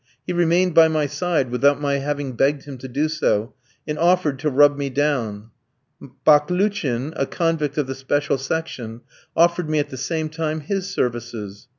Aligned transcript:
He 0.25 0.33
remained 0.33 0.73
by 0.73 0.87
my 0.87 1.05
side 1.05 1.51
without 1.51 1.79
my 1.79 1.99
having 1.99 2.31
begged 2.33 2.63
him 2.65 2.79
to 2.79 2.87
do 2.87 3.07
so, 3.07 3.53
and 3.87 3.99
offered 3.99 4.39
to 4.39 4.49
rub 4.49 4.75
me 4.75 4.89
down. 4.89 5.51
Baklouchin, 6.25 7.13
a 7.15 7.27
convict 7.27 7.77
of 7.77 7.85
the 7.85 7.93
special 7.93 8.39
section, 8.39 9.01
offered 9.37 9.69
me 9.69 9.77
at 9.77 9.89
the 9.89 9.97
same 9.97 10.29
time 10.29 10.61
his 10.61 10.89
services. 10.91 11.67